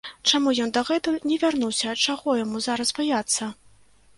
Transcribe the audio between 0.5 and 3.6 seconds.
ён дагэтуль не вярнуўся, чаго яму зараз баяцца?